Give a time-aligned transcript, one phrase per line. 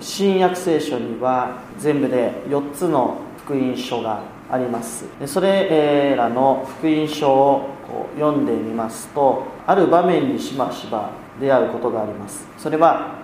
[0.00, 5.04] 新約聖書には全部で4つの福音書があります。
[5.26, 7.70] それらの福音書を
[8.16, 11.10] 読んでみますとある場面にしばしば
[11.40, 12.46] 出会うことがあります。
[12.58, 13.14] それは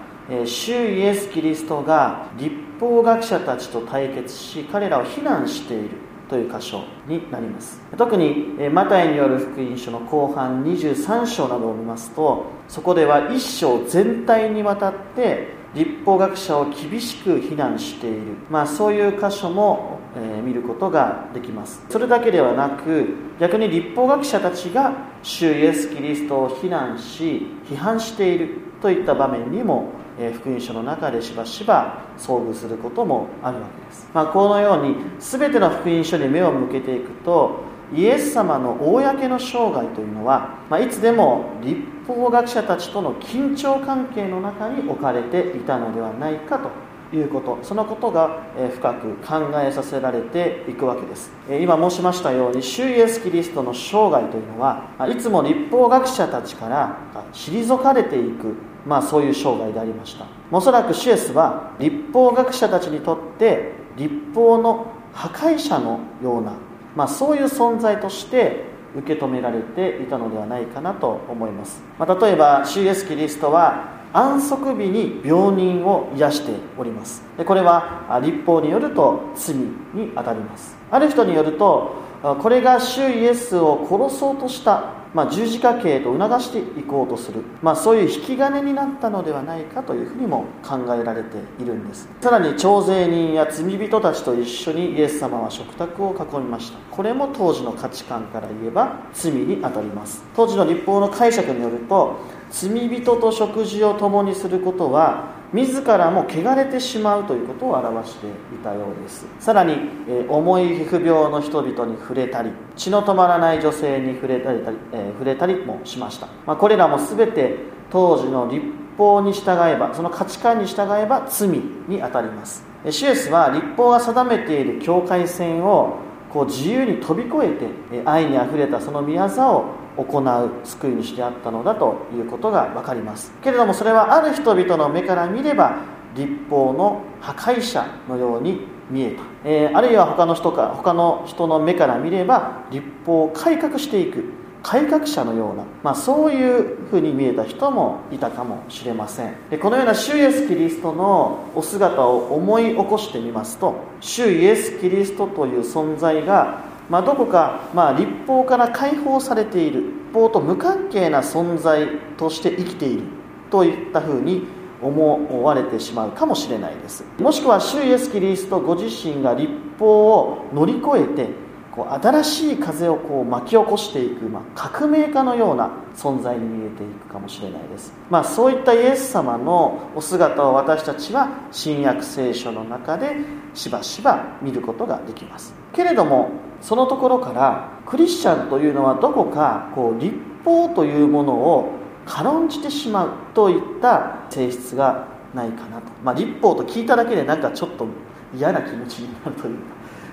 [0.46, 5.90] 主イエス・キリストが立法学者たちと対決し彼らを非難している
[6.30, 7.80] という箇所になります。
[7.96, 18.20] 特にマタイによる福音書の後半23章などを見ますとそこでは一章全体にわたって立法学者を厳しく非難している、
[18.50, 21.84] まあ、そういう箇所も、え、見ることができます。
[21.90, 46.70] それだけではなく逆に立法学者たちが主イエス・キリストを非難し批判しているといった場面にも、え、福音書の中でしばしば遭遇することもあるわけです、まあ、このように全ての福音書に目を向けていくとイエス様の公の生涯というのは、まあ、いつでも立法学者たちとの緊張関係の中に置かれていたのではないかと
[47.16, 47.58] いうこと。
[47.62, 48.42] そのことが
[48.74, 51.30] 深く考えさせられていくわけです。
[51.48, 56.98] 今申しましたように主イエス・キリストの生涯というのはいつも立法学者たちから
[57.32, 60.26] 退かれていく、まあ、そういう生涯でありました。
[60.50, 66.54] おそらくシエスは立法学者たちにとって立法の破壊者のような
[66.96, 68.64] まあ、そういう存在として
[68.96, 77.24] 受け止められていたのではないかなと思います、まあ、例えば CS キリストは安息日に病人を癒しております。
[77.36, 80.76] でこれは立法によると罪にあたります。
[80.88, 81.96] ある人によると
[82.40, 92.08] これが主イエスを殺そうとしたまあ、十字架刑と促していこうとする、まあ、そういう引き金になったのではないかというふうにも考えられているんです。
[92.20, 96.78] さらに徴税人や罪人たちと一緒にイエス様は食卓を囲みました。
[96.90, 100.24] これも当時の価値観から言えば罪にあたります。
[100.34, 102.16] 当時の立法の解釈によると
[102.50, 108.30] 罪人と食事を共にすることは自らも汚れてしまうということを表してい
[108.64, 109.24] たようです。
[109.38, 109.76] さらに、
[110.08, 114.58] え重い皮膚病の人々に触れたり血の止まらない女性に触れたり、
[114.92, 117.56] え、触れたりもしました、まあ、これらも全て
[117.88, 118.66] 当時の立
[118.98, 122.64] 法に従えばその価値観に従えば罪にあたります。
[122.90, 125.98] シエスは立法が定めている境界線を
[126.34, 133.32] こう自由に飛び越えて愛にあふれたその御業を行う救い主であったのだということが分かります。
[133.40, 135.76] けれどもそれはある人々の目から見れば
[136.16, 144.43] 立法の破壊者のように見えた、えー、あるいは他の人か他の人の目から見れば立法を改革していく。
[144.64, 149.34] 改革者のような、まあ、そういうふうに見えた人もいたかもしれません。
[149.50, 163.02] でこのような主イエス・キリストのお姿を思い起こしてみますと主イエス・キリストという存在がまあ、どこか、まあ、立法から解放されている立法と無関係な存在として生きている
[163.50, 164.46] といったふうに
[164.80, 167.04] 思われてしまうかもしれないです。
[167.18, 171.43] もしくは主イエス・キリストご自身が立法を乗り越えて
[171.74, 183.16] こう新しい風をこう巻き起こしていく、まあ、革命家のような存在に見えていくかもしれないです、まあ、そういったイエス様のお姿を私たちは新約聖書の中で
[183.54, 185.54] しばしば見ることができます。
[185.72, 186.30] けれども
[186.60, 191.72] そのところからクリスチャンというのはどこかこう立法というものを
[192.06, 197.86] 軽んじてしまうといった性質がないかなと、まあ、立法と聞いただけでなんかちょっと
[198.34, 199.62] 嫌な気持ちになるというか、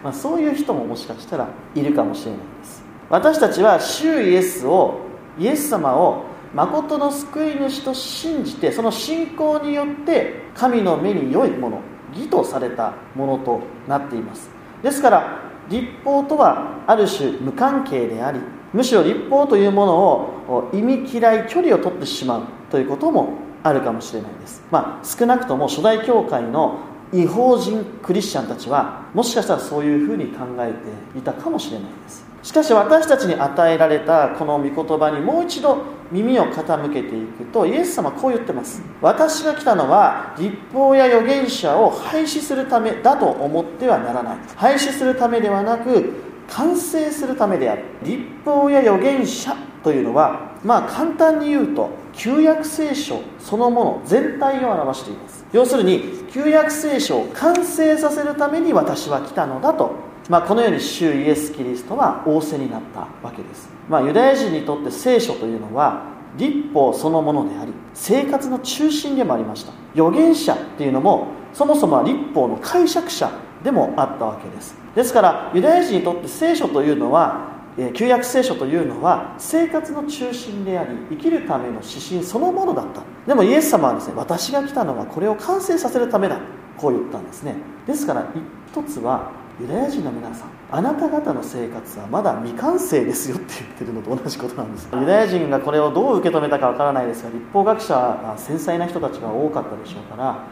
[0.04, 2.84] まあ、そういう人ももしかしたらいるかもしれないです。
[3.10, 5.02] 私たちは主イエスを
[5.38, 6.24] イエス様を
[6.54, 11.82] 誠の救い主と信じてその信仰によって神の目に良いもの
[12.14, 14.50] 義とされたものとなっています。
[14.82, 18.40] ですから立法とはある種無関係であり
[18.74, 23.34] むしろ立法というものを意味嫌い距離を取ってしまうということも
[23.64, 26.80] あるかもしれないです、まあ、少なくとも初代教会の
[27.14, 30.74] 違法人クリスチャンたちはもしかしたらそういうふうに考え
[31.14, 32.26] ていたかもしれないです。
[32.44, 38.82] しかし私たちに与えられたこの御言葉にもう一度耳を傾けていくとイエス様はこう言ってます。
[39.02, 44.38] 私が来たのは立法や預言者を廃止するためだと思ってはならない。
[44.56, 46.14] 廃止するためではなく
[46.50, 47.84] 完成するためである。
[48.04, 55.46] 立法や預言者というのはまあ簡単に言うと旧約聖書そのもの全体を表しています。
[55.54, 60.12] 要するに旧約聖書を完成させるために私は来たのだと。
[60.30, 66.04] まあ、このように主イエス・キリストは仰せになったわけです、まあ、ユダヤ人にとって聖書というのは
[66.38, 69.74] 立法そのものであり生活の中心でもありました。
[69.94, 73.30] 預言者っていうのもそもそもは立法の解釈者
[73.64, 74.76] でもあったわけです。
[74.96, 77.51] ですからユダヤ人にとって聖書というのは
[77.94, 83.02] 旧約聖書というのは生活の中心であり生きるための指針そのものだった。
[83.26, 86.40] でもイエス様はですね私が来たのはこれを完成させるためだ。
[86.78, 87.56] こう言ったんですね。
[87.86, 88.28] ですから
[88.72, 94.90] 一つはユダヤ人の皆さんあなた方の生活はまだ未完成ですよって言ってるのと同じことなんです。
[94.94, 100.44] ユダヤ人がこれをどう受け止めたかわからないですが立法学者は繊細な人たちが多かったでしょうから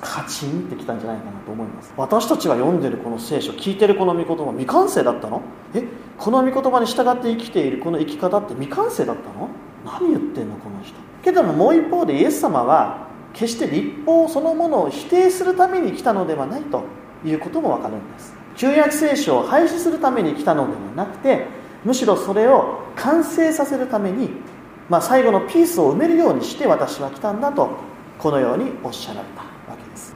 [0.00, 1.92] カチンってきたんじゃないかなと思います。
[1.96, 5.42] 私たちが読んでるこの聖書聞いてるこの御言葉未完成だったの？
[5.74, 5.86] え？
[6.18, 9.48] この御言葉に従って生きているこの生き方って未完成だったの？
[9.84, 10.94] 何言ってんのこの人？
[11.22, 16.84] けどももう一方でイエス様は決して立法そのものを否定するために来たのではないと
[17.24, 18.34] いうこともわかるんです。
[18.56, 21.46] 旧約聖書を廃止するために来たのではなくて
[21.84, 24.30] むしろそれを完成させるために、
[24.88, 27.70] まあ、最後のピースを埋めるようにして私は来たんだと
[28.18, 29.53] このようにおっしゃられた。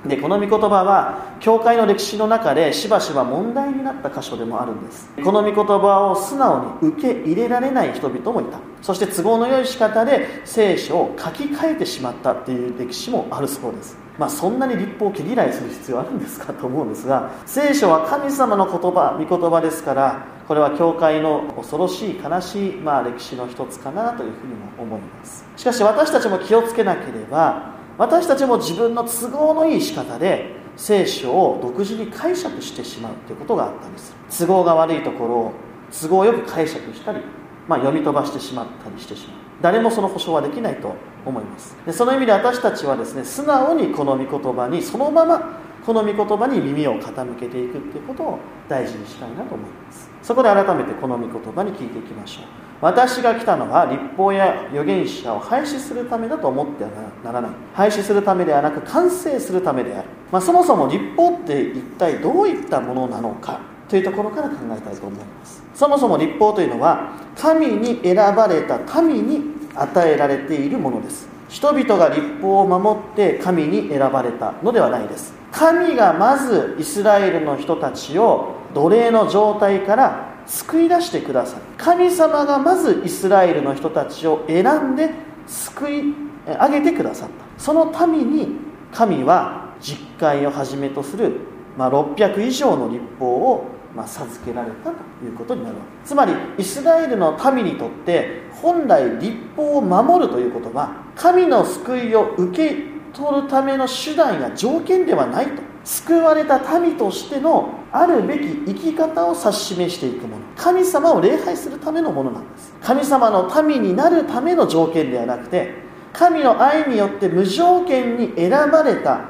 [0.06, 5.08] でこの御言葉は教会の歴史の中でしばしば問題になった箇所でもあるんです。
[5.24, 8.58] この御言葉を素直に受け入れられない人々もいた。
[8.82, 13.96] そして都合の良い仕方で聖書を書き換えてしまったっていう歴史もあるそうです。
[14.18, 25.44] まあ、そんなに立法を毛嫌いする必要あるんですかと思うんですが聖書は神様の言葉御言葉ですからこれは教会の恐ろしい悲しい、まあ、歴史の一つかなというふうにも思います。
[25.56, 34.12] しかし私たちも気をつけなければ私たちも自分の都合のいい仕方で聖書を独自に解釈してしまうということがあったりす。
[34.12, 35.52] る都合が悪いところを
[35.90, 37.18] 都合よく解釈したり、
[37.66, 39.36] まあ、読み飛ばしてしまったりしてしまう。
[39.60, 40.94] 誰もその保証はできないと
[41.26, 41.76] 思います。
[41.84, 48.38] でその意味で私たちはですね素直にこの御言葉にそのままこの御言葉に耳を傾けていくっていうことを
[48.68, 50.10] 大事にしたいなと思います。
[50.22, 52.44] そこで改めてこの御言葉に聞いていきましょう。
[52.82, 56.90] 私が来たのは立法や預言者を廃止するためだと思っては
[57.24, 57.50] ならない。
[57.72, 63.58] 廃止するためではなく完成するためである、まあ、そもそも立法って一体どういったものなのか
[63.88, 65.62] というところから考えたいと思います。
[65.74, 71.28] そもそも立法というのは神に選ばれた民に与えられているものです。
[71.48, 75.34] 人々が立法を守って神に選ばれたのではないです。
[75.50, 85.10] 神がまずイスラエルの人たちを奴隷の状態から救い出してくださる神様がまずイスラエルの人たちを選んで
[85.46, 86.14] 救い
[86.46, 87.62] 上げてくださった。
[87.62, 88.48] その民に
[88.92, 91.40] 神は実会をはじめとする、
[91.76, 93.66] まあ、600以上の立法を
[93.98, 96.06] まあ、授けられたということになるわけ。
[96.06, 102.76] つまりイスラエルの民にとって本来立法を守るということは神の救いを受け
[103.12, 105.62] 取るための手段や条件ではないと。
[105.84, 110.42] 救われた民としてのあるべき生き方を指し示していくもの。
[110.56, 112.72] 神様を礼拝するためのものなんです。
[112.80, 115.74] 神様の民になるための条件ではなくて
[116.12, 119.22] 神の愛によって無条件に選ばれた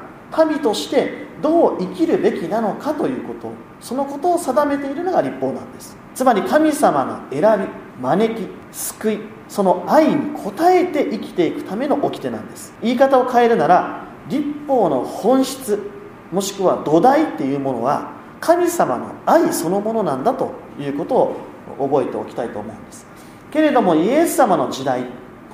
[0.47, 3.68] 民としてどう生きるべきなのかということ。
[3.79, 5.97] そのことを定めているのが立法なんです。
[6.15, 7.67] つまり神様の選び
[8.01, 12.73] 招き救いその愛に応えて生きていくための掟なんです。
[12.81, 15.79] 言い方を変えるなら立法の本質
[16.31, 21.35] もしくは土台っていうものは神様の愛そのものなんだということを
[21.79, 23.05] 覚えておきたいと思うんです。
[23.51, 25.05] けれどもイエス様の時代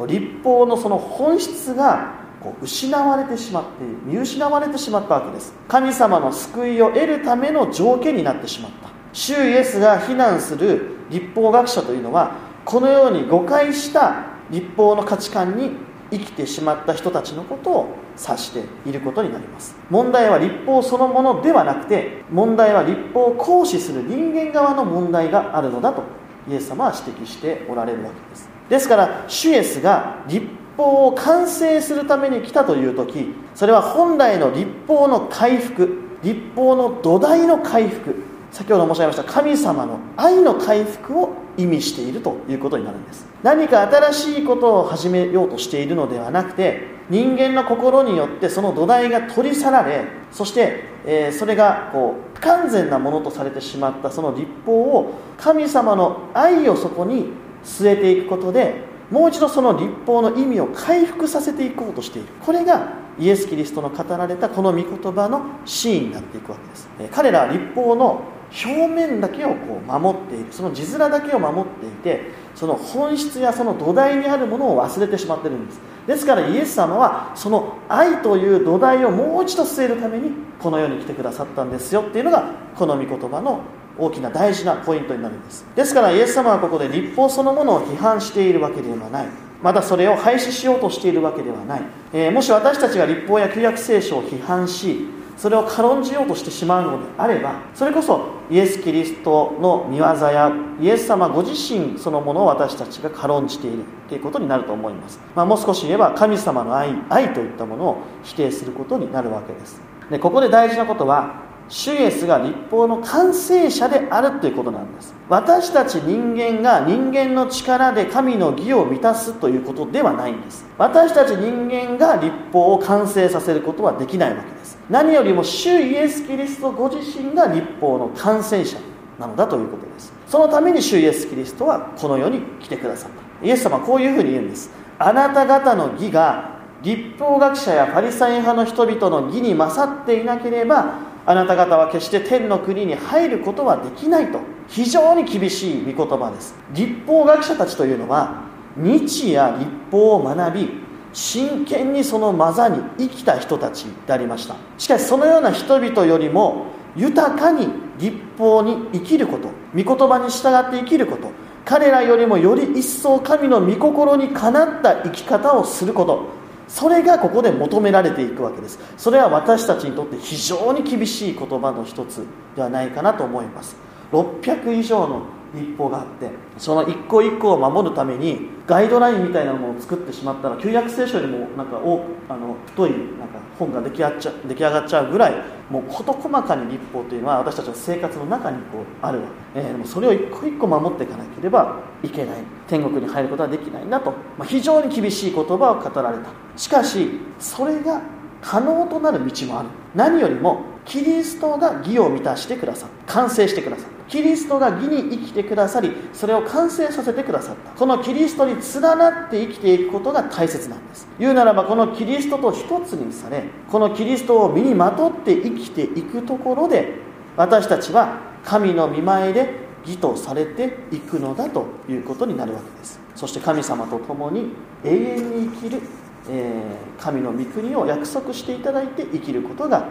[0.08, 5.52] 立法のその本質がこう失われてしまっている見失われてしまったわけです。
[5.68, 8.90] 神様の救いを得るための条件になってしまった。
[9.14, 12.34] 主イエスが非難する立法学者というのは
[12.64, 15.72] このように誤解した立法の価値観に
[16.12, 19.76] 生きてしまった人たちのことを指していることになります。
[19.90, 26.04] 問題は立法そのものではなくて問題は立法を行使する人間側の問題があるのだと
[26.48, 28.48] イエス様は指摘しておられるわけです。
[28.70, 30.46] ですから主イエスが立
[30.78, 38.16] 法を完成するために来たという時それは本来の立法の回復立法の土台の回復
[38.52, 43.26] 先ほど申し上げました神様の愛の回復を意味しているということになるんです。
[43.44, 57.28] 何か新しいことを始めようとしているのではなくて人間の心によってその土台が取り去られそして、えー、それがこう不完全なものとされてしまったその立法を神様の愛をそこに
[57.64, 62.28] 据えていくことでもう一度その立法の意味を回復させていこうとしている。
[62.44, 66.90] これがイエス・キリストの語られたこの御言葉の真意になっていくわけです。
[67.12, 68.24] 彼らは立法の
[68.66, 70.46] 表面だけをこう守っている。
[70.52, 75.80] その字面だけを守っていてその本質やその土台にあるものを忘れてしまってるんです。
[76.08, 82.46] ですからイエス様はその愛という土台をもう一度据えるためにこの世に来てくださったんですよっていうのが
[82.76, 83.62] この御言葉の
[83.98, 85.66] 大きな大事なポイントになるんです。
[85.76, 89.46] ですからイエス様はここで立法そのものを批判しているわけではない。
[89.62, 91.82] またそれを廃止しようとしているわけではない、
[92.14, 103.84] えー、もし私たちが立法や旧約聖書を批判しそれを軽んじようとしてしまうのであればそれこそイエス・キリストの見業やイエス様ご自身そのものを私たちが軽んじている。
[104.08, 109.82] ということになると思います、まあ、もう少し言えば神様の愛愛といったものを否定することになるわけです。
[110.12, 115.16] でここで大事なことは主イエスが立法の完成者であるということなんです。
[115.28, 120.66] 私たち人間が人間の力で神の義を満たすということではないんです。
[120.78, 124.78] 私たち人間が立法を完成させることはできないわけです。
[124.90, 128.78] 何よりも主イエス・キリストご自身が立法の完成者
[129.20, 130.14] なのだということです。
[130.28, 133.46] そのために主イエス・キリストはこの世に来てくださった。
[133.46, 134.70] イエス様はこういうふうに言うんです。
[135.00, 144.40] あなた方の義が立法学者やパリサイン派の人々の義に勝っていなければあなた方は決して天の国に入ることはできないと。
[144.68, 146.56] 非常に厳しい御言葉です。
[146.74, 148.44] 立法学者たちというのは
[148.76, 150.70] 日夜立法を学び
[151.14, 154.56] 真剣にその技に生きた人たちでありました。
[154.78, 161.32] しかしそのような人々よりも豊かに立法に生きること御言葉に従って生きること
[161.64, 166.45] 彼らよりもより一層神の御心にかなった生き方をすること。
[166.68, 168.80] それがここで求められていくわけです。
[168.98, 173.76] それは私たちにとって非常に厳しい言葉の一つではないかなと思います。
[174.12, 175.24] 600以上の
[175.56, 185.34] 立法があってその一個一個を守るためにガイドラインみたいなものを作ってしまったら旧約聖書よりもなんか多あの太いなんか本が出来上っちゃ出来上がっちゃうぐらい
[185.70, 192.36] もう事細かに立法というのは私たちの生活の中にこうあるわ、えー、でもそれを一個一個守っていかなければいけない。
[192.68, 196.30] 天国に入ることはできないんだと、まあ、非常に厳しい言葉を語られた。
[196.58, 197.10] しかし
[197.40, 198.02] それが
[198.42, 199.70] 可能となる道もある。
[199.96, 203.14] 何よりもキリストが義を満たしてくださった。
[203.14, 203.95] 完成してくださった。
[204.08, 207.72] キリストが義に生きてくださりそれを完成させてくださった。
[207.72, 211.08] このキリストに連なって生きていくことが大切なんです。
[211.20, 216.94] 言うならばこのキリストと一つにされこのキリストを身にまとって生きていくところで
[217.36, 223.00] 私たちは神の見前で義とされていくのだということになるわけです。
[223.16, 225.82] そして神様と共に永遠に生きる、
[226.30, 229.88] えー、神の御国を約束していただいて生きることが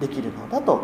[0.00, 0.80] できるのだと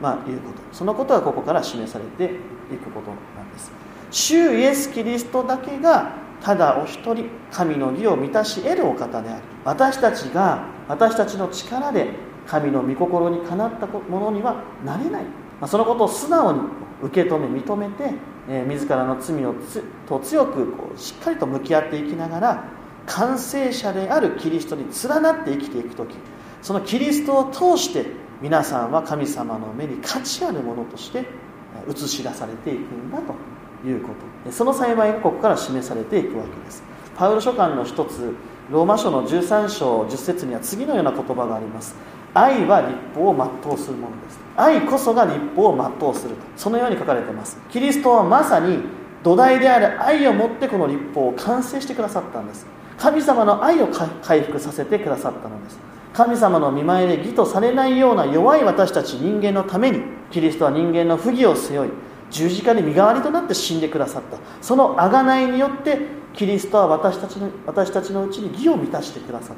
[0.00, 0.58] まあ、いうこと。
[0.72, 2.34] そのことがここから示されて
[2.72, 3.72] いくことなんです。
[4.10, 12.10] 主イエス・キリストだけがただお一人神の義を満たし得るお方である私たちが私たちの力で
[12.46, 15.30] 神の御心にかなったものにはなれない、ま
[15.62, 16.60] あ、そのことを素直に
[17.02, 18.14] 受け止め認めて、
[18.48, 19.54] えー、自らの罪を
[20.06, 22.64] と強くこうしっかりと向き合っていきながら
[23.06, 26.14] 完成者であるキリストに連なって生きていく時
[26.62, 28.06] そのキリストを通して
[28.44, 31.24] 皆さんは神様の目に価値あるものとして
[31.88, 34.10] 映し出されていくんだというこ
[34.44, 34.52] と。
[34.52, 36.82] その幸いがここから示されていくわけです。
[37.16, 38.34] パウロ書簡の一つ
[38.70, 41.94] ローマ書の13章10節には次のような言葉があります。
[42.34, 44.38] 愛は立法を全うするものです。
[44.56, 46.42] 愛こそが立法を全うすると。
[46.58, 47.58] そのように書かれています。
[47.70, 48.80] キリストはまさに
[49.22, 52.66] 土台である愛をもってこの立法を完成してくださったんです。
[52.98, 53.88] 神様の愛を
[54.22, 55.78] 回復させてくださったのです。
[56.12, 61.90] 神様の見前で義とされないような弱い私たち人間のためにキリストは人間の不義を背負い
[62.30, 64.38] 十字架に身代わりとなって死んでくださった。
[64.62, 65.98] その贖いによって
[66.32, 69.56] キリストは私たちの私たちのうちに義を満たしてくださったわ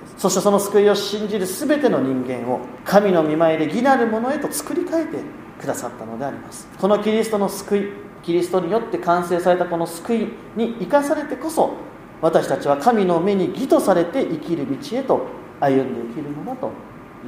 [0.00, 0.22] けです。
[0.22, 5.18] そしてその救いを信じる全ての人間を神の見前で義なるものへと作り変えて
[5.60, 6.68] くださったのであります。
[6.80, 7.92] このキリストの救い
[8.24, 11.74] キリストによって完成されたこの救いに生かされてこそ
[12.22, 15.26] 私たちは神の目に義とされて生きる道へと
[15.60, 16.70] 歩んで生きるのだと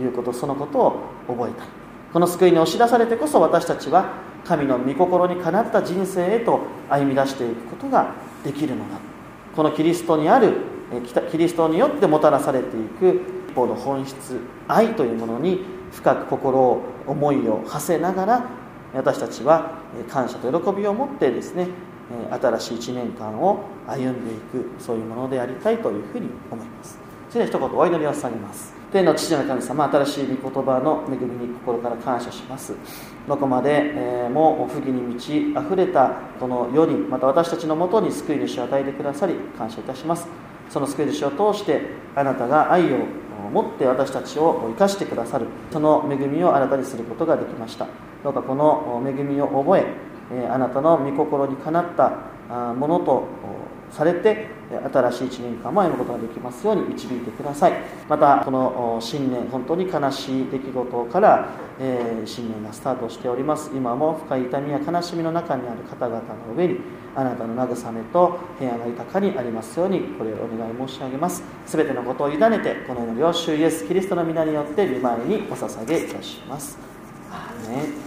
[0.01, 1.65] いうことそのことを覚えた。
[2.13, 8.99] この救いに押し出されてこそ私たちは神の御心にかなった人生へと歩み出していくことができるのだ。
[9.57, 10.55] このキリストにある
[11.31, 13.21] キリストによってもたらされていく
[13.51, 18.49] 一方の本質愛というものに深く心を思いを馳せながら
[18.95, 21.69] 私たちは感謝と喜びを持ってですね
[22.30, 26.99] 新しい1年間を歩んでいくそういうものでありたいというふうに思います。
[27.30, 28.73] それでは一言お祈りを捧げます。
[28.92, 32.75] 天の父の神様新しい御言葉の恵みに心から感謝します。
[33.26, 40.28] どこまで、えも不義に満ち溢れたこの世にまた私たちのもとに救い主を与えてくださり感謝いたします。
[40.71, 41.80] その救い主を通して
[42.14, 42.99] あなたが愛を
[43.52, 45.47] 持って私たちを生かしてくださる。
[45.73, 47.88] その恵みを新たにすることができました。
[48.23, 49.87] どうかこの恵みを覚え
[50.50, 53.26] あなたの御心にかなったものと
[53.90, 54.49] されて
[54.93, 57.75] 新しい1年間も歩むことができますように導いてください。
[58.09, 63.71] またこの新年本当に悲しい出来事から、え、新年がスタートしております。
[63.73, 66.81] 今も深い痛みや悲しみの中にある方々の上に
[67.14, 71.45] あなたの慰めと平安が豊かにありますようにこれをお願い申し上げます。
[71.66, 76.78] 全てのことを委ねてこの世の領主イエス・キリストの皆によって御前にお捧げいたします。
[77.31, 78.04] アーメン。